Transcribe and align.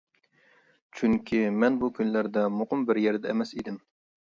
چۈنكى، 0.99 1.41
مەن 1.65 1.77
بۇ 1.85 1.91
كۈنلەردە 2.01 2.47
مۇقىم 2.57 2.89
بىر 2.91 3.03
يەردە 3.05 3.35
ئەمەس 3.35 3.55
ئىدىم. 3.59 3.81